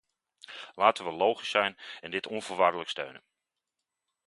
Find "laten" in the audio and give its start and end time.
0.75-1.05